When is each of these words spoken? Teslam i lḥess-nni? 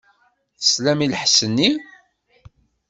Teslam 0.61 0.99
i 1.05 1.07
lḥess-nni? 1.13 1.69